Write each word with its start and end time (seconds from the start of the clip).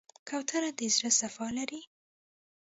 کوتره 0.27 0.69
د 0.79 0.81
زړه 0.95 1.09
صفا 1.19 1.47
لري. 1.57 1.81